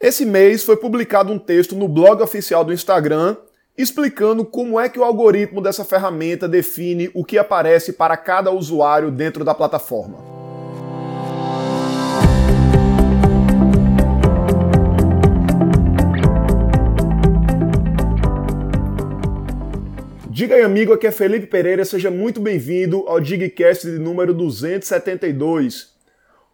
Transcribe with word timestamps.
Esse 0.00 0.24
mês 0.24 0.64
foi 0.64 0.78
publicado 0.78 1.30
um 1.30 1.38
texto 1.38 1.76
no 1.76 1.86
blog 1.86 2.22
oficial 2.22 2.64
do 2.64 2.72
Instagram 2.72 3.36
explicando 3.76 4.46
como 4.46 4.80
é 4.80 4.88
que 4.88 4.98
o 4.98 5.04
algoritmo 5.04 5.60
dessa 5.60 5.84
ferramenta 5.84 6.48
define 6.48 7.10
o 7.12 7.22
que 7.22 7.36
aparece 7.36 7.92
para 7.92 8.16
cada 8.16 8.50
usuário 8.50 9.10
dentro 9.10 9.44
da 9.44 9.54
plataforma. 9.54 10.16
Diga 20.30 20.54
aí, 20.54 20.62
amigo, 20.62 20.94
aqui 20.94 21.06
é 21.06 21.10
Felipe 21.10 21.46
Pereira, 21.46 21.84
seja 21.84 22.10
muito 22.10 22.40
bem-vindo 22.40 23.04
ao 23.06 23.20
Digcast 23.20 23.86
de 23.86 23.98
número 23.98 24.32
272. 24.32 25.99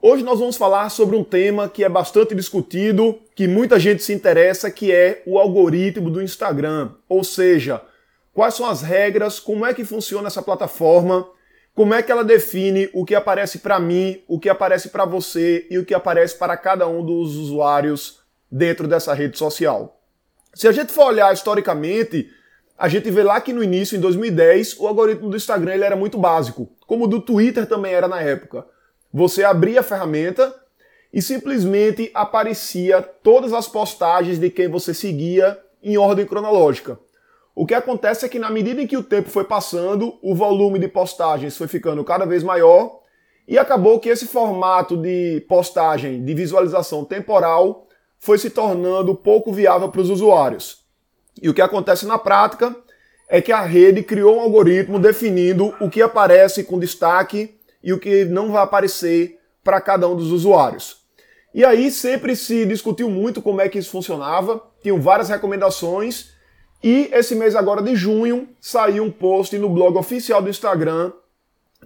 Hoje 0.00 0.22
nós 0.22 0.38
vamos 0.38 0.58
falar 0.58 0.90
sobre 0.90 1.16
um 1.16 1.24
tema 1.24 1.70
que 1.70 1.82
é 1.82 1.88
bastante 1.88 2.34
discutido, 2.34 3.18
que 3.34 3.48
muita 3.48 3.80
gente 3.80 4.02
se 4.02 4.12
interessa, 4.12 4.70
que 4.70 4.92
é 4.92 5.22
o 5.27 5.38
algoritmo 5.38 6.10
do 6.10 6.22
Instagram. 6.22 6.91
Ou 7.09 7.24
seja, 7.24 7.80
quais 8.32 8.55
são 8.55 8.69
as 8.69 8.82
regras, 8.82 9.41
como 9.41 9.64
é 9.64 9.72
que 9.72 9.84
funciona 9.84 10.28
essa 10.28 10.42
plataforma, 10.42 11.27
como 11.74 11.95
é 11.95 12.02
que 12.02 12.12
ela 12.12 12.22
define 12.22 12.91
o 12.92 13.06
que 13.06 13.14
aparece 13.14 13.59
para 13.59 13.80
mim, 13.80 14.22
o 14.28 14.38
que 14.38 14.50
aparece 14.50 14.91
para 14.91 15.06
você 15.06 15.66
e 15.70 15.78
o 15.78 15.84
que 15.84 15.95
aparece 15.95 16.36
para 16.36 16.56
cada 16.58 16.86
um 16.86 17.05
dos 17.05 17.34
usuários 17.34 18.20
dentro 18.50 18.86
dessa 18.86 19.14
rede 19.14 19.38
social. 19.38 19.98
Se 20.55 20.69
a 20.69 20.72
gente 20.72 20.92
for 20.92 21.06
olhar 21.06 21.33
historicamente, 21.33 22.30
a 22.78 22.86
gente 22.86 23.10
vê 23.10 23.22
lá 23.22 23.41
que 23.41 23.52
no 23.52 23.64
início, 23.64 23.97
em 23.97 24.00
2010, 24.00 24.78
o 24.78 24.86
algoritmo 24.86 25.30
do 25.30 25.36
Instagram 25.36 25.74
ele 25.74 25.84
era 25.84 25.97
muito 25.97 26.19
básico, 26.19 26.70
como 26.86 27.06
o 27.06 27.08
do 27.08 27.20
Twitter 27.20 27.66
também 27.66 27.94
era 27.94 28.06
na 28.06 28.20
época. 28.20 28.66
Você 29.19 29.43
abria 29.43 29.80
a 29.80 29.83
ferramenta 29.83 30.55
e 31.11 31.23
simplesmente 31.23 32.11
aparecia 32.12 33.01
todas 33.01 33.55
as 33.55 33.66
postagens 33.66 34.39
de 34.39 34.51
quem 34.51 34.69
você 34.69 34.92
seguia 34.92 35.59
em 35.83 35.97
ordem 35.97 36.27
cronológica. 36.27 36.98
O 37.55 37.64
que 37.64 37.73
acontece 37.73 38.27
é 38.27 38.28
que 38.28 38.39
na 38.39 38.50
medida 38.50 38.83
em 38.83 38.86
que 38.86 38.95
o 38.95 39.03
tempo 39.03 39.31
foi 39.31 39.45
passando, 39.45 40.19
o 40.20 40.34
volume 40.34 40.78
de 40.78 40.86
postagens 40.86 41.56
foi 41.56 41.67
ficando 41.67 42.05
cada 42.05 42.27
vez 42.27 42.42
maior 42.42 43.00
e 43.48 43.56
acabou 43.56 43.98
que 43.98 44.11
esse 44.11 44.27
formato 44.27 44.98
de 44.98 45.42
postagem 45.48 46.23
de 46.23 46.34
visualização 46.34 47.03
temporal 47.03 47.86
foi 48.19 48.36
se 48.36 48.51
tornando 48.51 49.14
pouco 49.14 49.51
viável 49.51 49.89
para 49.89 50.03
os 50.03 50.11
usuários. 50.11 50.84
E 51.41 51.48
o 51.48 51.55
que 51.55 51.62
acontece 51.62 52.05
na 52.05 52.19
prática 52.19 52.77
é 53.30 53.41
que 53.41 53.51
a 53.51 53.62
rede 53.62 54.03
criou 54.03 54.36
um 54.36 54.41
algoritmo 54.41 54.98
definindo 54.98 55.75
o 55.80 55.89
que 55.89 56.03
aparece 56.03 56.64
com 56.64 56.78
destaque 56.78 57.55
e 57.87 57.92
o 57.92 58.01
que 58.01 58.25
não 58.25 58.51
vai 58.51 58.65
aparecer 58.65 59.39
para 59.62 59.81
cada 59.81 60.09
um 60.09 60.17
dos 60.17 60.33
usuários. 60.33 61.06
E 61.55 61.65
aí 61.65 61.89
sempre 61.89 62.34
se 62.34 62.67
discutiu 62.67 63.09
muito 63.09 63.41
como 63.41 63.61
é 63.61 63.69
que 63.69 63.79
isso 63.79 63.92
funcionava, 63.92 64.61
tinham 64.83 65.01
várias 65.01 65.29
recomendações 65.29 66.33
e 66.83 67.09
esse 67.12 67.37
mês 67.37 67.55
agora 67.55 67.81
de 67.81 67.95
junho 67.95 68.48
saiu 68.61 69.05
um 69.05 69.11
post 69.11 69.57
no 69.57 69.70
blog 69.70 69.97
oficial 69.97 70.42
do 70.42 70.51
Instagram 70.51 71.12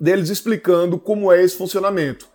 deles 0.00 0.30
explicando 0.30 0.98
como 0.98 1.30
é 1.30 1.42
esse 1.42 1.56
funcionamento. 1.56 2.26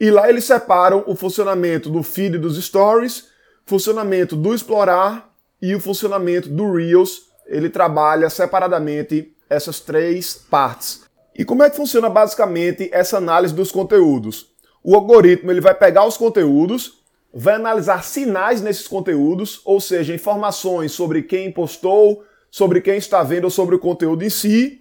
E 0.00 0.10
lá 0.10 0.28
eles 0.28 0.44
separam 0.44 1.04
o 1.06 1.14
funcionamento 1.14 1.88
do 1.88 2.02
feed 2.02 2.36
dos 2.36 2.62
stories, 2.62 3.28
funcionamento 3.64 4.34
do 4.34 4.52
explorar 4.52 5.32
e 5.62 5.72
o 5.72 5.80
funcionamento 5.80 6.48
do 6.48 6.72
Reels. 6.72 7.28
Ele 7.46 7.70
trabalha 7.70 8.28
separadamente 8.28 9.32
essas 9.48 9.78
três 9.78 10.34
partes. 10.34 11.03
E 11.36 11.44
como 11.44 11.62
é 11.62 11.70
que 11.70 11.76
funciona 11.76 12.08
basicamente 12.08 12.88
essa 12.92 13.16
análise 13.16 13.52
dos 13.52 13.72
conteúdos? 13.72 14.54
O 14.82 14.94
algoritmo 14.94 15.50
ele 15.50 15.60
vai 15.60 15.74
pegar 15.74 16.06
os 16.06 16.16
conteúdos, 16.16 17.02
vai 17.32 17.54
analisar 17.54 18.04
sinais 18.04 18.60
nesses 18.60 18.86
conteúdos, 18.86 19.60
ou 19.64 19.80
seja, 19.80 20.14
informações 20.14 20.92
sobre 20.92 21.22
quem 21.22 21.50
postou, 21.50 22.22
sobre 22.50 22.80
quem 22.80 22.96
está 22.96 23.22
vendo 23.22 23.44
ou 23.44 23.50
sobre 23.50 23.74
o 23.74 23.80
conteúdo 23.80 24.24
em 24.24 24.30
si, 24.30 24.80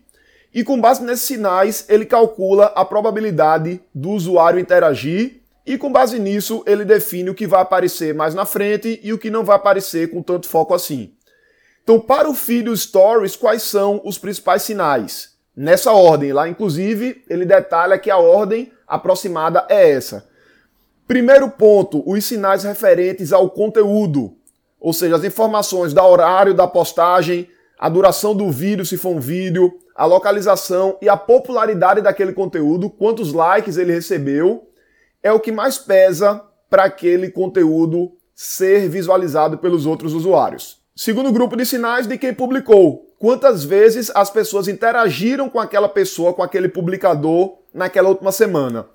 e 0.54 0.64
com 0.64 0.80
base 0.80 1.04
nesses 1.04 1.26
sinais 1.26 1.86
ele 1.90 2.06
calcula 2.06 2.66
a 2.76 2.86
probabilidade 2.86 3.82
do 3.94 4.12
usuário 4.12 4.60
interagir 4.60 5.42
e 5.66 5.78
com 5.78 5.92
base 5.92 6.20
nisso 6.20 6.64
ele 6.68 6.86
define 6.86 7.32
o 7.32 7.34
que 7.34 7.48
vai 7.48 7.62
aparecer 7.62 8.14
mais 8.14 8.36
na 8.36 8.46
frente 8.46 9.00
e 9.02 9.12
o 9.12 9.18
que 9.18 9.32
não 9.32 9.44
vai 9.44 9.56
aparecer 9.56 10.12
com 10.12 10.22
tanto 10.22 10.48
foco 10.48 10.76
assim. 10.76 11.16
Então, 11.82 12.00
para 12.00 12.30
o 12.30 12.36
feed 12.36 12.76
Stories, 12.78 13.36
quais 13.36 13.64
são 13.64 14.00
os 14.06 14.20
principais 14.20 14.62
sinais? 14.62 15.33
Nessa 15.56 15.92
ordem. 15.92 16.34
Lá, 16.34 16.48
inclusive, 16.48 17.24
ele 17.30 17.46
detalha 17.46 17.98
que 17.98 18.10
a 18.10 18.18
ordem 18.18 18.72
aproximada 18.88 19.66
é 19.70 19.92
essa. 19.92 20.28
Primeiro 21.08 21.50
ponto, 21.50 22.04
os 22.10 22.24
sinais 22.26 22.64
referentes 22.64 23.34
ao 23.34 23.50
conteúdo, 23.50 24.36
ou 24.80 24.94
seja, 24.94 25.16
as 25.16 25.24
informações 25.24 25.94
da 25.94 26.06
horário 26.06 26.54
da 26.54 26.68
postagem, 26.68 27.50
a 27.78 27.90
duração 27.90 28.36
do 28.36 28.50
vídeo, 28.50 28.86
se 28.86 28.98
for 28.98 29.10
um 29.10 29.20
vídeo, 29.20 29.78
a 29.96 30.06
localização 30.06 30.98
e 31.02 31.10
a 31.10 31.18
popularidade 31.18 32.02
daquele 32.02 32.34
conteúdo, 32.34 32.90
quantos 32.90 33.34
likes 33.34 33.78
ele 33.78 33.94
recebeu, 33.94 34.70
é 35.22 35.32
o 35.32 35.40
que 35.40 35.52
mais 35.52 35.78
pesa 35.78 36.42
para 36.70 36.86
aquele 36.86 37.30
conteúdo 37.30 38.12
ser 38.34 38.90
visualizado 38.90 39.58
pelos 39.58 39.86
outros 39.86 40.14
usuários. 40.14 40.83
Segundo 40.96 41.32
grupo 41.32 41.56
de 41.56 41.66
sinais 41.66 42.06
de 42.06 42.20
quem 42.20 42.32
publicou, 42.36 43.16
quantas 43.18 43.64
vezes 43.64 44.12
as 44.14 44.30
pessoas 44.30 44.68
interagiram 44.68 45.50
com 45.50 45.60
aquela 45.60 45.90
pessoa, 45.90 46.36
com 46.36 46.44
aquele 46.44 46.70
publicador 46.70 47.58
naquela 47.74 48.10
última 48.10 48.32
semana. 48.32 48.88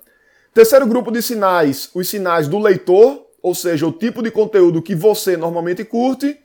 Terceiro 0.53 0.87
grupo 0.87 1.11
de 1.11 1.21
sinais, 1.21 1.89
os 1.93 2.07
sinais 2.07 2.47
do 2.47 2.57
leitor, 2.57 3.27
ou 3.43 3.53
seja, 3.53 3.85
o 3.85 3.91
tipo 3.91 4.23
de 4.23 4.31
conteúdo 4.31 4.81
que 4.81 4.95
você 4.95 5.35
normalmente 5.35 5.83
curte. 5.83 6.39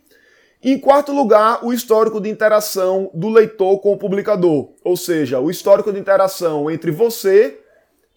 E 0.60 0.72
em 0.72 0.78
quarto 0.78 1.12
lugar, 1.12 1.65
o 1.65 1.72
histórico 1.72 2.21
de 2.21 2.28
interação 2.28 3.09
do 3.15 3.28
leitor 3.28 3.78
com 3.78 3.92
o 3.92 3.97
publicador, 3.97 4.72
ou 4.82 4.97
seja, 4.97 5.38
o 5.38 5.53
histórico 5.53 5.92
de 5.92 6.00
interação 6.00 6.69
entre 6.69 6.91
você 6.91 7.60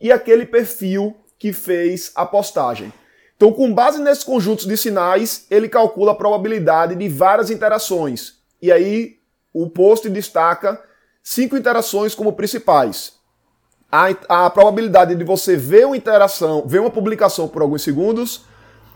e 0.02 0.12
aquele 0.12 0.46
perfil 0.46 1.16
que 1.38 1.54
fez 1.54 2.12
a 2.16 2.26
postagem. 2.26 2.92
Então, 3.38 3.54
com 3.54 3.72
base 3.72 4.02
nesses 4.02 4.24
conjuntos 4.24 4.66
de 4.66 4.76
sinais, 4.76 5.46
ele 5.50 5.70
calcula 5.70 6.12
a 6.12 6.16
probabilidade 6.16 6.96
de 6.96 7.08
várias 7.08 7.52
interações. 7.52 8.34
E 8.60 8.72
aí, 8.72 9.18
o 9.54 9.70
post 9.70 10.10
destaca 10.10 10.82
cinco 11.22 11.56
interações 11.56 12.16
como 12.16 12.34
principais. 12.34 13.14
A, 13.92 14.10
a 14.46 14.50
probabilidade 14.50 15.14
de 15.14 15.24
você 15.24 15.56
ver 15.56 15.86
uma 15.86 15.96
interação, 15.96 16.66
ver 16.68 16.80
uma 16.80 16.90
publicação 16.90 17.48
por 17.48 17.62
alguns 17.62 17.84
segundos, 17.84 18.44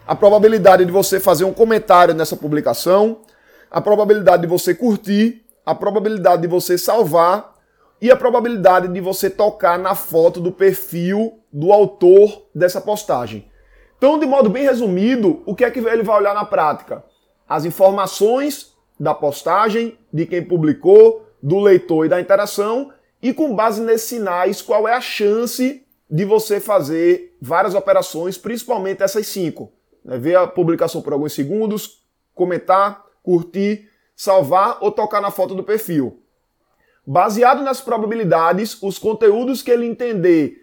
a 0.08 0.16
probabilidade 0.16 0.84
de 0.86 0.92
você 0.92 1.20
fazer 1.20 1.44
um 1.44 1.54
comentário 1.54 2.16
nessa 2.16 2.36
publicação, 2.36 3.22
a 3.70 3.80
probabilidade 3.80 4.42
de 4.42 4.48
você 4.48 4.74
curtir, 4.74 5.46
a 5.64 5.76
probabilidade 5.76 6.42
de 6.42 6.48
você 6.48 6.80
salvar 6.80 7.54
e 8.02 8.10
a 8.10 8.16
probabilidade 8.16 8.88
de 8.88 9.00
você 9.00 9.30
tocar 9.30 9.78
na 9.78 9.94
foto 9.94 10.42
do 10.42 10.52
perfil 10.52 11.40
do 11.54 11.72
autor 11.72 12.48
dessa 12.54 12.82
postagem. 12.82 13.51
Então, 14.02 14.18
de 14.18 14.26
modo 14.26 14.50
bem 14.50 14.64
resumido, 14.64 15.44
o 15.46 15.54
que 15.54 15.64
é 15.64 15.70
que 15.70 15.78
ele 15.78 16.02
vai 16.02 16.18
olhar 16.18 16.34
na 16.34 16.44
prática? 16.44 17.06
As 17.48 17.66
informações 17.66 18.76
da 19.00 19.14
postagem, 19.14 19.96
de 20.12 20.26
quem 20.26 20.44
publicou, 20.44 21.28
do 21.40 21.60
leitor 21.60 22.08
e 22.08 22.10
da 22.10 22.20
interação, 22.20 22.92
e 23.22 23.32
com 23.32 23.54
base 23.54 23.80
nesses 23.80 24.10
sinais, 24.10 24.60
qual 24.60 24.88
é 24.88 24.94
a 24.94 25.02
chance 25.02 25.86
de 26.10 26.26
você 26.26 26.60
fazer 26.60 27.38
várias 27.40 27.76
operações, 27.76 28.40
principalmente 28.40 29.04
essas 29.04 29.28
cinco. 29.28 29.72
Né? 30.04 30.18
Ver 30.18 30.36
a 30.36 30.48
publicação 30.48 31.04
por 31.04 31.14
alguns 31.14 31.34
segundos, 31.34 32.04
comentar, 32.34 33.06
curtir, 33.22 33.88
salvar 34.16 34.80
ou 34.82 34.92
tocar 34.92 35.22
na 35.22 35.30
foto 35.30 35.54
do 35.54 35.62
perfil. 35.62 36.24
Baseado 37.06 37.62
nas 37.62 37.80
probabilidades, 37.80 38.82
os 38.82 38.98
conteúdos 38.98 39.62
que 39.62 39.70
ele 39.70 39.86
entender 39.86 40.58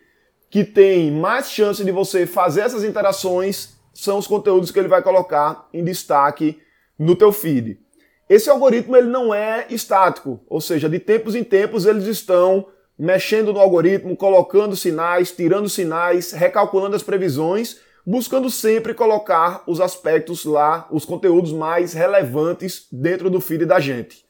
que 0.51 0.65
tem 0.65 1.11
mais 1.11 1.51
chance 1.51 1.85
de 1.85 1.91
você 1.91 2.27
fazer 2.27 2.63
essas 2.63 2.85
interações 2.85 3.77
são 3.93 4.19
os 4.19 4.27
conteúdos 4.27 4.71
que 4.71 4.79
ele 4.79 4.89
vai 4.89 5.03
colocar 5.03 5.69
em 5.73 5.85
destaque 5.85 6.61
no 6.99 7.17
teu 7.17 7.33
feed. 7.33 7.81
Esse 8.29 8.51
algoritmo 8.51 8.97
ele 8.97 9.09
não 9.09 9.35
é 9.35 9.67
estático, 9.71 10.41
ou 10.49 10.61
seja, 10.61 10.89
de 10.89 10.99
tempos 10.99 11.35
em 11.35 11.43
tempos 11.43 11.87
eles 11.87 12.05
estão 12.05 12.67
mexendo 12.99 13.53
no 13.53 13.61
algoritmo, 13.61 14.17
colocando 14.17 14.77
sinais, 14.77 15.31
tirando 15.31 15.69
sinais, 15.69 16.33
recalculando 16.33 16.97
as 16.97 17.03
previsões, 17.03 17.79
buscando 18.05 18.51
sempre 18.51 18.93
colocar 18.93 19.63
os 19.67 19.81
aspectos 19.81 20.45
lá, 20.45 20.89
os 20.91 21.05
conteúdos 21.05 21.53
mais 21.53 21.93
relevantes 21.93 22.87
dentro 22.91 23.31
do 23.31 23.41
feed 23.41 23.65
da 23.67 23.79
gente. 23.79 24.25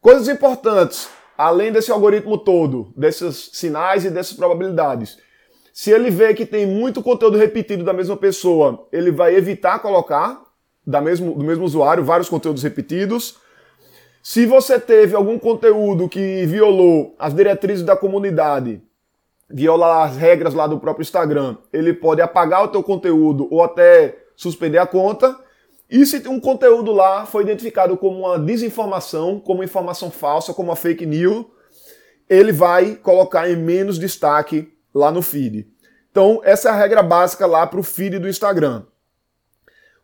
Coisas 0.00 0.28
importantes, 0.28 1.08
além 1.36 1.70
desse 1.70 1.90
algoritmo 1.90 2.38
todo, 2.38 2.92
desses 2.96 3.50
sinais 3.52 4.04
e 4.04 4.10
dessas 4.10 4.34
probabilidades. 4.34 5.18
Se 5.72 5.90
ele 5.90 6.10
vê 6.10 6.34
que 6.34 6.44
tem 6.44 6.66
muito 6.66 7.02
conteúdo 7.02 7.38
repetido 7.38 7.84
da 7.84 7.92
mesma 7.92 8.16
pessoa, 8.16 8.86
ele 8.92 9.10
vai 9.10 9.34
evitar 9.34 9.78
colocar, 9.78 10.42
da 10.86 11.00
mesmo, 11.00 11.34
do 11.34 11.44
mesmo 11.44 11.64
usuário, 11.64 12.04
vários 12.04 12.28
conteúdos 12.28 12.62
repetidos. 12.62 13.36
Se 14.22 14.44
você 14.44 14.78
teve 14.78 15.14
algum 15.14 15.38
conteúdo 15.38 16.08
que 16.08 16.44
violou 16.46 17.14
as 17.18 17.32
diretrizes 17.32 17.84
da 17.84 17.96
comunidade, 17.96 18.82
viola 19.48 20.04
as 20.04 20.16
regras 20.16 20.54
lá 20.54 20.66
do 20.66 20.78
próprio 20.78 21.02
Instagram, 21.02 21.56
ele 21.72 21.92
pode 21.92 22.20
apagar 22.20 22.64
o 22.64 22.68
teu 22.68 22.82
conteúdo 22.82 23.48
ou 23.50 23.62
até 23.62 24.18
suspender 24.36 24.78
a 24.78 24.86
conta. 24.86 25.36
E 25.88 26.04
se 26.04 26.26
um 26.28 26.38
conteúdo 26.38 26.92
lá 26.92 27.26
foi 27.26 27.42
identificado 27.42 27.96
como 27.96 28.18
uma 28.18 28.38
desinformação, 28.38 29.40
como 29.40 29.64
informação 29.64 30.10
falsa, 30.10 30.52
como 30.52 30.68
uma 30.68 30.76
fake 30.76 31.06
news, 31.06 31.46
ele 32.28 32.52
vai 32.52 32.94
colocar 32.94 33.50
em 33.50 33.56
menos 33.56 33.98
destaque 33.98 34.72
lá 34.94 35.10
no 35.10 35.22
feed. 35.22 35.68
Então, 36.10 36.40
essa 36.44 36.68
é 36.68 36.72
a 36.72 36.76
regra 36.76 37.02
básica 37.02 37.46
lá 37.46 37.66
para 37.66 37.80
o 37.80 37.82
feed 37.82 38.18
do 38.18 38.28
Instagram. 38.28 38.84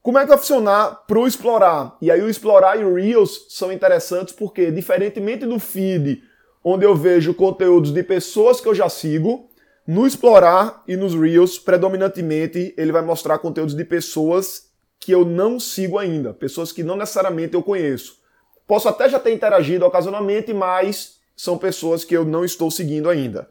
Como 0.03 0.19
é 0.19 0.23
que 0.23 0.29
vai 0.29 0.39
funcionar 0.39 1.05
para 1.07 1.19
o 1.19 1.27
explorar? 1.27 1.97
E 2.01 2.13
aí 2.13 2.23
o 2.23 2.31
explorar 2.31 2.81
e 2.81 2.85
o 2.85 2.95
Reels 2.95 3.47
são 3.49 3.73
interessantes 3.73 4.33
porque, 4.33 4.71
diferentemente 4.71 5.45
do 5.45 5.59
feed, 5.59 6.23
onde 6.63 6.87
eu 6.87 6.95
vejo 6.95 7.35
conteúdos 7.35 7.93
de 7.93 8.03
pessoas 8.05 8.61
que 8.61 8.69
eu 8.69 8.75
já 8.75 8.89
sigo, 8.89 9.51
no 9.87 10.07
explorar 10.07 10.83
e 10.87 10.97
nos 10.97 11.15
Reels, 11.15 11.59
predominantemente, 11.59 12.75
ele 12.77 12.93
vai 12.93 13.03
mostrar 13.03 13.39
conteúdos 13.39 13.75
de 13.75 13.85
pessoas 13.85 14.67
que 14.99 15.13
eu 15.13 15.25
não 15.25 15.61
sigo 15.61 15.99
ainda, 15.99 16.35
pessoas 16.35 16.73
que 16.73 16.83
não 16.83 16.97
necessariamente 16.97 17.55
eu 17.55 17.63
conheço. 17.63 18.19
Posso 18.67 18.89
até 18.89 19.09
já 19.09 19.19
ter 19.19 19.33
interagido 19.33 19.85
ocasionalmente, 19.87 20.53
mas 20.53 21.19
são 21.37 21.57
pessoas 21.57 22.05
que 22.05 22.17
eu 22.17 22.25
não 22.25 22.45
estou 22.45 22.71
seguindo 22.71 23.09
ainda. 23.09 23.49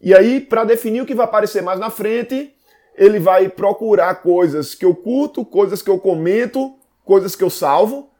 E 0.00 0.14
aí, 0.14 0.40
para 0.40 0.64
definir 0.64 1.02
o 1.02 1.06
que 1.06 1.14
vai 1.14 1.24
aparecer 1.24 1.62
mais 1.62 1.78
na 1.78 1.90
frente, 1.90 2.54
ele 2.96 3.18
vai 3.18 3.48
procurar 3.48 4.14
coisas 4.16 4.74
que 4.74 4.84
eu 4.84 4.94
curto, 4.94 5.44
coisas 5.44 5.82
que 5.82 5.90
eu 5.90 5.98
comento, 5.98 6.74
coisas 7.04 7.36
que 7.36 7.44
eu 7.44 7.50
salvo, 7.50 8.10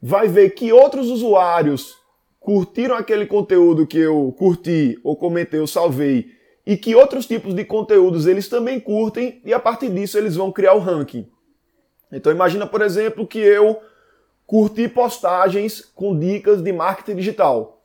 vai 0.00 0.28
ver 0.28 0.50
que 0.50 0.72
outros 0.72 1.08
usuários 1.08 1.96
curtiram 2.38 2.94
aquele 2.94 3.26
conteúdo 3.26 3.86
que 3.86 3.98
eu 3.98 4.34
curti 4.38 4.98
ou 5.02 5.16
comentei 5.16 5.60
ou 5.60 5.66
salvei 5.66 6.30
e 6.64 6.76
que 6.76 6.94
outros 6.94 7.26
tipos 7.26 7.54
de 7.54 7.64
conteúdos 7.64 8.26
eles 8.26 8.48
também 8.48 8.78
curtem 8.78 9.40
e 9.44 9.52
a 9.52 9.58
partir 9.58 9.90
disso 9.90 10.16
eles 10.16 10.36
vão 10.36 10.52
criar 10.52 10.74
o 10.74 10.78
ranking. 10.78 11.28
Então 12.12 12.32
imagina, 12.32 12.66
por 12.66 12.80
exemplo, 12.80 13.26
que 13.26 13.38
eu 13.38 13.80
curti 14.46 14.88
postagens 14.88 15.80
com 15.80 16.18
dicas 16.18 16.62
de 16.62 16.72
marketing 16.72 17.16
digital. 17.16 17.77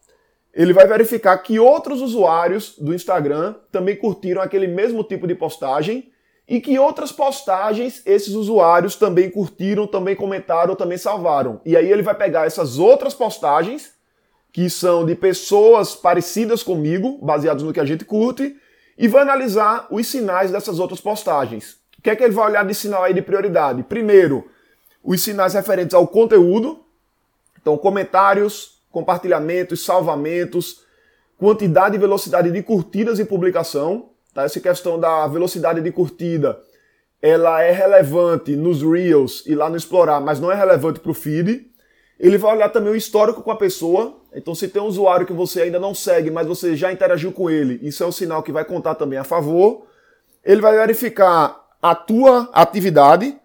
Ele 0.54 0.74
vai 0.74 0.86
verificar 0.86 1.38
que 1.40 1.60
outros 1.60 2.02
usuários 2.02 2.76
do 2.78 2.94
Instagram 2.94 3.56
também 3.72 3.96
curtiram 3.96 4.42
aquele 4.42 4.68
mesmo 4.68 5.04
tipo 5.04 5.26
de 5.26 5.34
postagem 5.34 6.12
e 6.48 6.62
que 6.62 6.78
outras 6.78 7.12
postagens 7.12 8.02
esses 8.06 8.34
usuários 8.34 8.96
também 8.96 9.30
curtiram, 9.30 9.88
também 9.88 10.16
comentaram, 10.16 10.76
também 10.76 10.98
salvaram. 10.98 11.60
E 11.66 11.76
aí 11.76 11.92
ele 11.92 12.04
vai 12.04 12.14
pegar 12.14 12.46
essas 12.46 12.78
outras 12.78 13.14
postagens 13.14 13.94
que 14.52 14.70
são 14.70 15.04
de 15.04 15.16
pessoas 15.16 15.96
parecidas 15.96 16.62
comigo, 16.62 17.18
baseadas 17.24 17.64
no 17.64 17.74
que 17.74 17.80
a 17.80 17.86
gente 17.86 18.06
curte, 18.06 18.56
e 18.96 19.08
vai 19.08 19.24
analisar 19.24 19.88
os 19.90 20.06
sinais 20.06 20.52
dessas 20.52 20.78
outras 20.78 21.02
postagens. 21.02 21.78
O 21.98 22.02
que 22.04 22.12
é 22.12 22.16
que 22.16 22.24
ele 22.24 22.34
vai 22.34 22.50
olhar 22.50 22.64
de 22.64 22.76
sinal 22.76 23.04
aí 23.04 23.16
de 23.16 23.22
prioridade? 23.24 23.82
Primeiro, 23.82 24.48
os 25.04 25.24
sinais 25.24 25.56
referentes 25.56 25.96
ao 25.96 26.08
conteúdo, 26.08 26.86
então 27.60 27.76
comentários, 27.78 28.73
compartilhamentos, 28.94 29.84
salvamentos, 29.84 30.84
quantidade 31.38 31.95
e 31.95 32.00
velocidade 32.00 32.51
de 32.51 32.62
curtidas 32.62 33.18
e 33.18 33.25
publicação. 33.25 34.12
Tá? 34.34 34.44
Essa 34.44 34.60
questão 34.60 35.00
da 35.00 35.25
velocidade 35.28 35.81
de 35.81 35.92
curtida, 35.92 36.62
ela 37.19 37.62
é 37.62 37.72
relevante 37.72 38.56
nos 38.56 38.84
Reels 38.84 39.44
e 39.48 39.56
lá 39.56 39.68
no 39.68 39.75
Explorar, 39.75 40.22
mas 40.22 40.40
não 40.40 40.51
é 40.51 40.56
relevante 40.56 41.00
para 41.00 41.12
o 41.12 41.13
feed. 41.13 41.66
Ele 42.19 42.38
vai 42.38 42.56
olhar 42.56 42.69
também 42.69 42.94
o 42.94 42.95
histórico 42.95 43.42
com 43.42 43.50
a 43.50 43.56
pessoa. 43.56 44.22
Então, 44.31 44.54
se 44.54 44.68
tem 44.68 44.81
um 44.81 44.86
usuário 44.86 45.25
que 45.25 45.34
você 45.34 45.63
ainda 45.63 45.80
não 45.80 45.95
segue, 45.95 46.30
mas 46.30 46.45
você 46.45 46.75
já 46.75 46.94
interagiu 46.94 47.31
com 47.31 47.50
ele, 47.50 47.80
isso 47.81 48.04
é 48.04 48.07
um 48.07 48.12
sinal 48.12 48.44
que 48.44 48.51
vai 48.51 48.63
contar 48.63 48.94
também 48.94 49.18
a 49.18 49.24
favor. 49.24 49.88
Ele 50.45 50.62
vai 50.62 50.75
verificar 50.75 51.68
a 51.81 51.95
tua 51.95 52.50
atividade. 52.54 53.36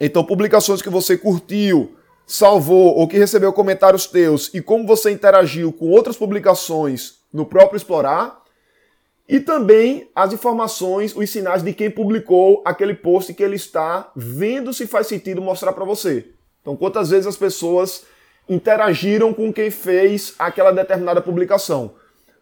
Então, 0.00 0.24
publicações 0.24 0.82
que 0.82 0.90
você 0.90 1.16
curtiu, 1.16 1.96
salvou 2.26 2.96
ou 2.96 3.06
que 3.06 3.18
recebeu 3.18 3.52
comentários 3.52 4.06
teus 4.06 4.50
e 4.54 4.60
como 4.60 4.86
você 4.86 5.10
interagiu 5.10 5.72
com 5.72 5.90
outras 5.90 6.16
publicações 6.16 7.18
no 7.32 7.44
próprio 7.44 7.76
Explorar. 7.76 8.42
E 9.28 9.40
também 9.40 10.10
as 10.14 10.32
informações, 10.32 11.16
os 11.16 11.30
sinais 11.30 11.62
de 11.62 11.72
quem 11.72 11.90
publicou 11.90 12.62
aquele 12.64 12.94
post 12.94 13.32
que 13.32 13.42
ele 13.42 13.56
está 13.56 14.10
vendo 14.14 14.72
se 14.72 14.86
faz 14.86 15.06
sentido 15.06 15.40
mostrar 15.40 15.72
para 15.72 15.84
você. 15.84 16.26
Então, 16.60 16.76
quantas 16.76 17.10
vezes 17.10 17.26
as 17.26 17.36
pessoas 17.36 18.04
interagiram 18.48 19.32
com 19.32 19.52
quem 19.52 19.70
fez 19.70 20.34
aquela 20.38 20.70
determinada 20.70 21.20
publicação. 21.20 21.94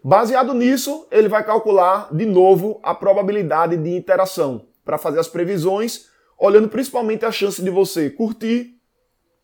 Baseado 0.02 0.52
nisso, 0.52 1.06
ele 1.10 1.28
vai 1.28 1.44
calcular 1.44 2.08
de 2.12 2.26
novo 2.26 2.80
a 2.82 2.94
probabilidade 2.94 3.76
de 3.76 3.90
interação 3.90 4.66
para 4.84 4.98
fazer 4.98 5.20
as 5.20 5.28
previsões, 5.28 6.06
olhando 6.36 6.68
principalmente 6.68 7.24
a 7.24 7.30
chance 7.30 7.62
de 7.62 7.70
você 7.70 8.10
curtir, 8.10 8.74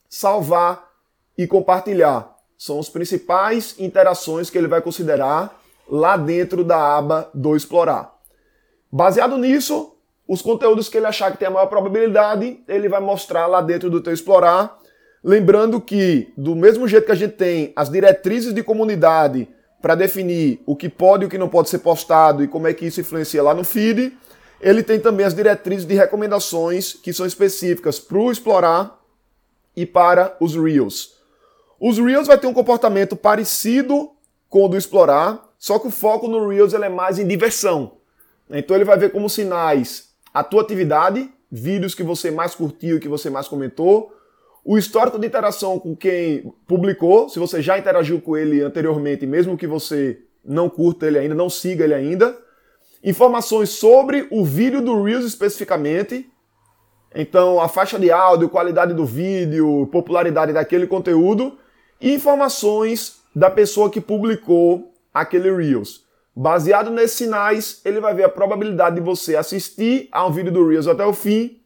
salvar 0.09 0.89
e 1.37 1.47
compartilhar. 1.47 2.35
São 2.57 2.81
as 2.81 2.89
principais 2.89 3.75
interações 3.79 4.51
que 4.51 4.59
ele 4.59 4.67
vai 4.67 4.81
considerar 4.81 5.61
lá 5.89 6.17
dentro 6.17 6.65
da 6.65 6.97
aba 6.97 7.31
do 7.33 7.57
Explorar. 7.57 8.15
Baseado 8.91 9.39
nisso, 9.39 9.95
os 10.27 10.43
conteúdos 10.43 10.89
que 10.89 10.97
ele 10.97 11.07
achar 11.07 11.31
que 11.31 11.39
tem 11.39 11.49
a 11.49 11.51
maior 11.51 11.67
probabilidade, 11.67 12.61
ele 12.67 12.89
vai 12.89 13.01
mostrar 13.01 13.47
lá 13.47 13.61
dentro 13.61 13.89
do 13.89 14.01
teu 14.01 14.13
Explorar. 14.13 14.79
Lembrando 15.23 15.81
que, 15.81 16.33
do 16.37 16.57
mesmo 16.57 16.87
jeito 16.89 17.07
que 17.07 17.13
a 17.13 17.17
gente 17.17 17.35
tem 17.35 17.73
as 17.77 17.89
diretrizes 17.89 18.53
de 18.53 18.63
comunidade 18.63 19.49
para 19.81 19.95
definir 19.95 20.61
o 20.67 20.75
que 20.75 20.89
pode 20.89 21.25
e 21.25 21.27
o 21.27 21.31
que 21.31 21.39
não 21.39 21.49
pode 21.49 21.69
ser 21.69 21.79
postado 21.79 22.43
e 22.43 22.49
como 22.49 22.67
é 22.67 22.75
que 22.75 22.87
isso 22.87 23.01
influencia 23.01 23.43
lá 23.43 23.55
no 23.55 23.65
feed, 23.65 24.17
ele 24.61 24.83
tem 24.83 24.99
também 24.99 25.25
as 25.25 25.35
diretrizes 25.35 25.87
de 25.87 25.95
recomendações 25.95 26.93
que 26.93 27.13
são 27.13 27.25
específicas 27.25 28.01
para 28.01 28.19
o 28.19 28.33
explorar 28.33 28.98
e 29.81 29.87
para 29.87 30.37
os 30.41 30.57
Reels. 30.57 31.17
Os 31.81 31.99
Reels 31.99 32.27
vai 32.27 32.37
ter 32.37 32.49
um 32.49 32.53
comportamento 32.53 33.15
parecido 33.15 34.11
com 34.49 34.65
o 34.65 34.69
do 34.69 34.77
explorar, 34.77 35.49
só 35.57 35.79
que 35.79 35.87
o 35.87 35.91
foco 35.91 36.27
no 36.27 36.49
Reels 36.49 36.75
é 36.75 36.89
mais 36.89 37.19
em 37.19 37.27
diversão. 37.27 37.93
Então 38.51 38.77
ele 38.77 38.85
vai 38.85 38.99
ver 38.99 39.13
como 39.13 39.31
sinais 39.31 40.09
a 40.35 40.43
tua 40.43 40.63
atividade, 40.63 41.31
vídeos 41.51 41.95
que 41.95 42.03
você 42.03 42.31
mais 42.31 42.55
curtiu 42.55 42.97
e 42.97 43.01
que 43.01 43.09
você 43.09 43.31
mais 43.31 43.47
comentou, 43.47 44.13
o 44.65 44.77
histórico 44.77 45.19
de 45.19 45.27
interação 45.27 45.79
com 45.79 45.95
quem 45.95 46.53
publicou, 46.67 47.29
se 47.29 47.39
você 47.39 47.63
já 47.63 47.79
interagiu 47.79 48.21
com 48.21 48.37
ele 48.37 48.61
anteriormente, 48.61 49.27
mesmo 49.27 49.57
que 49.57 49.67
você 49.67 50.21
não 50.45 50.69
curta 50.69 51.07
ele 51.07 51.19
ainda, 51.19 51.35
não 51.35 51.49
siga 51.49 51.85
ele 51.85 51.95
ainda, 51.95 52.37
informações 53.03 53.71
sobre 53.71 54.27
o 54.31 54.45
vídeo 54.45 54.83
do 54.83 55.03
Reels 55.05 55.25
especificamente. 55.25 56.29
Então, 57.15 57.61
a 57.61 57.69
faixa 57.69 57.99
de 57.99 58.11
áudio, 58.11 58.49
qualidade 58.49 58.93
do 58.93 59.05
vídeo, 59.05 59.89
popularidade 59.91 60.53
daquele 60.53 60.87
conteúdo 60.87 61.59
e 62.01 62.15
informações 62.15 63.21
da 63.35 63.51
pessoa 63.51 63.91
que 63.91 64.01
publicou 64.01 64.93
aquele 65.13 65.51
Reels. 65.51 66.05
Baseado 66.35 66.91
nesses 66.91 67.17
sinais, 67.17 67.81
ele 67.85 68.01
vai 68.01 68.15
ver 68.15 68.25
a 68.25 68.29
probabilidade 68.29 68.97
de 68.97 69.03
você 69.03 69.35
assistir 69.35 70.09
a 70.13 70.27
um 70.27 70.31
vídeo 70.31 70.53
do 70.53 70.69
Reels 70.69 70.87
até 70.87 71.05
o 71.05 71.13
fim, 71.13 71.61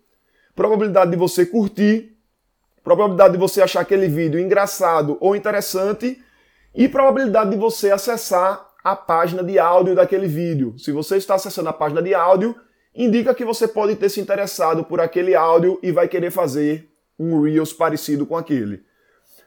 probabilidade 0.55 1.11
de 1.11 1.17
você 1.17 1.45
curtir, 1.45 2.17
probabilidade 2.83 3.35
de 3.35 3.39
você 3.39 3.61
achar 3.61 3.81
aquele 3.81 4.09
vídeo 4.09 4.41
engraçado 4.41 5.19
ou 5.21 5.37
interessante 5.37 6.23
e 6.75 6.89
probabilidade 6.89 7.51
de 7.51 7.57
você 7.57 7.91
acessar 7.91 8.67
a 8.83 8.97
página 8.97 9.45
de 9.45 9.59
áudio 9.59 9.95
daquele 9.95 10.27
vídeo. 10.27 10.75
Se 10.79 10.91
você 10.91 11.17
está 11.17 11.35
acessando 11.35 11.69
a 11.69 11.73
página 11.73 12.03
de 12.03 12.15
áudio, 12.15 12.57
indica 12.95 13.35
que 13.35 13.45
você 13.45 13.67
pode 13.67 13.97
ter 13.97 14.09
se 14.09 14.21
interessado 14.21 14.85
por 14.85 15.01
aquele 15.01 15.35
áudio 15.35 15.79
e 15.83 15.91
vai 15.91 16.09
querer 16.09 16.31
fazer 16.31 16.89
um 17.19 17.41
Reels 17.41 17.73
parecido 17.73 18.27
com 18.27 18.37
aquele. 18.37 18.83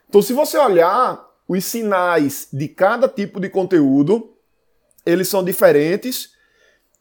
Então, 0.07 0.21
se 0.21 0.33
você 0.33 0.57
olhar 0.57 1.23
os 1.47 1.63
sinais 1.65 2.47
de 2.51 2.67
cada 2.67 3.07
tipo 3.07 3.39
de 3.39 3.49
conteúdo, 3.49 4.33
eles 5.05 5.27
são 5.27 5.43
diferentes 5.43 6.33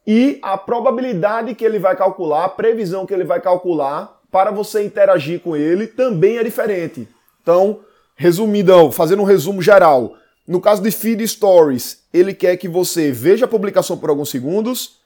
e 0.05 0.39
a 0.41 0.57
probabilidade 0.57 1.55
que 1.55 1.65
ele 1.65 1.79
vai 1.79 1.95
calcular, 1.95 2.45
a 2.45 2.49
previsão 2.49 3.05
que 3.05 3.13
ele 3.13 3.23
vai 3.23 3.41
calcular 3.41 4.21
para 4.31 4.51
você 4.51 4.83
interagir 4.83 5.39
com 5.39 5.55
ele 5.55 5.87
também 5.87 6.37
é 6.37 6.43
diferente. 6.43 7.07
Então, 7.41 7.79
resumidão, 8.15 8.91
fazendo 8.91 9.21
um 9.21 9.25
resumo 9.25 9.61
geral, 9.61 10.15
no 10.47 10.61
caso 10.61 10.83
de 10.83 10.91
Feed 10.91 11.27
Stories, 11.27 12.03
ele 12.13 12.33
quer 12.33 12.57
que 12.57 12.67
você 12.67 13.11
veja 13.11 13.45
a 13.45 13.47
publicação 13.47 13.97
por 13.97 14.09
alguns 14.09 14.29
segundos, 14.29 14.99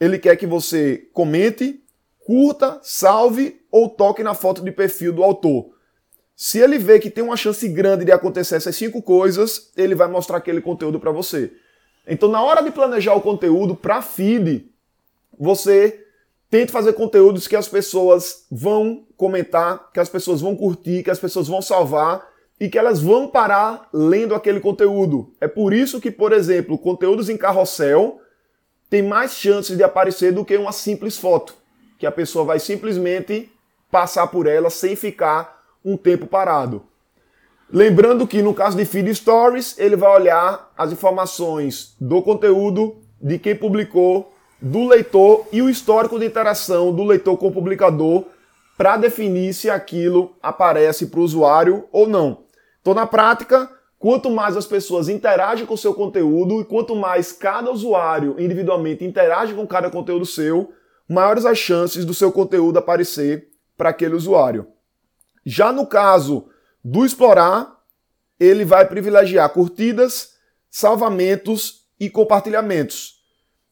ele 0.00 0.18
quer 0.18 0.36
que 0.36 0.46
você 0.46 1.08
comente, 1.12 1.82
curta, 2.24 2.78
salve 2.82 3.60
ou 3.70 3.88
toque 3.88 4.22
na 4.22 4.34
foto 4.34 4.62
de 4.62 4.70
perfil 4.70 5.12
do 5.12 5.22
autor. 5.22 5.70
Se 6.36 6.58
ele 6.58 6.78
vê 6.78 7.00
que 7.00 7.10
tem 7.10 7.24
uma 7.24 7.36
chance 7.36 7.68
grande 7.68 8.04
de 8.04 8.12
acontecer 8.12 8.56
essas 8.56 8.76
cinco 8.76 9.02
coisas, 9.02 9.72
ele 9.76 9.94
vai 9.94 10.06
mostrar 10.06 10.36
aquele 10.36 10.60
conteúdo 10.60 11.00
para 11.00 11.10
você. 11.10 11.52
Então, 12.06 12.28
na 12.28 12.42
hora 12.42 12.62
de 12.62 12.70
planejar 12.70 13.14
o 13.14 13.20
conteúdo 13.20 13.74
para 13.74 14.00
feed, 14.00 14.70
você 15.38 16.04
tente 16.48 16.72
fazer 16.72 16.92
conteúdos 16.92 17.48
que 17.48 17.56
as 17.56 17.68
pessoas 17.68 18.46
vão 18.50 19.04
comentar, 19.16 19.90
que 19.92 20.00
as 20.00 20.08
pessoas 20.08 20.40
vão 20.40 20.56
curtir, 20.56 21.02
que 21.02 21.10
as 21.10 21.18
pessoas 21.18 21.48
vão 21.48 21.60
salvar 21.60 22.26
e 22.60 22.68
que 22.68 22.78
elas 22.78 23.00
vão 23.00 23.28
parar 23.28 23.88
lendo 23.92 24.34
aquele 24.34 24.60
conteúdo. 24.60 25.32
É 25.40 25.48
por 25.48 25.72
isso 25.72 26.00
que, 26.00 26.10
por 26.10 26.32
exemplo, 26.32 26.78
conteúdos 26.78 27.28
em 27.28 27.36
carrossel 27.36 28.20
tem 28.88 29.02
mais 29.02 29.32
chances 29.32 29.76
de 29.76 29.82
aparecer 29.82 30.32
do 30.32 30.44
que 30.44 30.56
uma 30.56 30.72
simples 30.72 31.16
foto, 31.16 31.54
que 31.98 32.06
a 32.06 32.12
pessoa 32.12 32.44
vai 32.44 32.58
simplesmente 32.58 33.50
passar 33.90 34.26
por 34.28 34.46
ela 34.46 34.70
sem 34.70 34.96
ficar 34.96 35.62
um 35.84 35.96
tempo 35.96 36.26
parado. 36.26 36.82
Lembrando 37.70 38.26
que 38.26 38.40
no 38.40 38.54
caso 38.54 38.76
de 38.76 38.84
Feed 38.84 39.14
Stories, 39.14 39.78
ele 39.78 39.94
vai 39.94 40.10
olhar 40.10 40.72
as 40.76 40.90
informações 40.90 41.94
do 42.00 42.22
conteúdo, 42.22 42.96
de 43.20 43.38
quem 43.38 43.54
publicou, 43.54 44.32
do 44.60 44.86
leitor 44.86 45.46
e 45.52 45.60
o 45.60 45.68
histórico 45.68 46.18
de 46.18 46.26
interação 46.26 46.92
do 46.92 47.04
leitor 47.04 47.36
com 47.36 47.48
o 47.48 47.52
publicador 47.52 48.24
para 48.76 48.96
definir 48.96 49.52
se 49.52 49.68
aquilo 49.68 50.34
aparece 50.42 51.06
para 51.06 51.20
o 51.20 51.22
usuário 51.22 51.84
ou 51.92 52.08
não. 52.08 52.44
Então, 52.80 52.94
na 52.94 53.06
prática, 53.06 53.70
quanto 53.98 54.30
mais 54.30 54.56
as 54.56 54.66
pessoas 54.66 55.08
interagem 55.08 55.66
com 55.66 55.74
o 55.74 55.78
seu 55.78 55.92
conteúdo 55.92 56.60
e 56.60 56.64
quanto 56.64 56.94
mais 56.94 57.32
cada 57.32 57.70
usuário 57.70 58.36
individualmente 58.38 59.04
interage 59.04 59.54
com 59.54 59.66
cada 59.66 59.90
conteúdo 59.90 60.24
seu, 60.24 60.72
maiores 61.08 61.44
as 61.44 61.58
chances 61.58 62.04
do 62.04 62.14
seu 62.14 62.30
conteúdo 62.30 62.78
aparecer 62.78 63.48
para 63.76 63.90
aquele 63.90 64.14
usuário. 64.14 64.66
Já 65.44 65.72
no 65.72 65.86
caso 65.86 66.48
do 66.84 67.04
explorar, 67.04 67.78
ele 68.38 68.64
vai 68.64 68.86
privilegiar 68.86 69.48
curtidas, 69.50 70.34
salvamentos 70.70 71.86
e 71.98 72.08
compartilhamentos. 72.08 73.18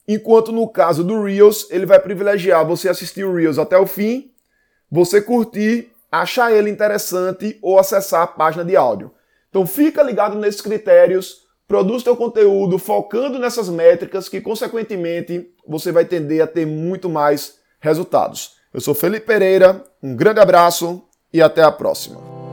Enquanto 0.09 0.53
no 0.53 0.69
caso 0.69 1.05
do 1.05 1.23
Reels, 1.23 1.69
ele 1.71 1.87
vai 1.87 2.01
privilegiar 2.01 2.67
você 2.67 2.89
assistir 2.89 3.25
o 3.25 3.35
Reels 3.35 3.59
até 3.59 3.77
o 3.77 3.87
fim, 3.87 4.33
você 4.91 5.21
curtir, 5.21 5.93
achar 6.11 6.53
ele 6.53 6.71
interessante 6.71 7.59
ou 7.61 7.79
acessar 7.79 8.23
a 8.23 8.27
página 8.27 8.65
de 8.65 8.77
áudio. 8.77 9.13
Então 9.57 9.67
fica 9.67 10.03
ligado 10.03 10.37
nesses 10.37 10.61
critérios, 10.61 11.39
produz 11.67 12.03
teu 12.03 12.15
conteúdo 12.15 12.79
focando 12.79 13.39
nessas 13.39 13.71
métricas 13.71 14.29
que 14.29 14.39
consequentemente 14.39 15.47
você 15.67 15.91
vai 15.91 16.05
tender 16.05 16.43
a 16.43 16.47
ter 16.47 16.67
muito 16.67 17.09
mais 17.09 17.55
resultados. 17.81 18.57
Eu 18.71 18.83
sou 18.83 18.95
Felipe 18.95 19.25
Pereira, 19.25 19.83
um 20.03 20.15
grande 20.15 20.41
abraço 20.41 21.03
e 21.33 21.41
até 21.41 21.63
a 21.63 21.73
próxima. 21.73 22.46